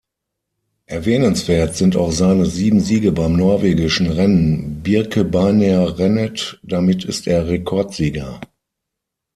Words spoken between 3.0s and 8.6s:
beim norwegischen Rennen Birkebeinerrennet, damit ist er Rekordsieger.